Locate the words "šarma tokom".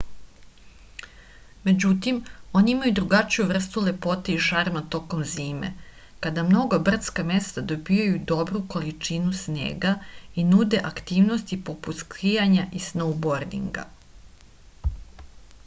4.45-5.21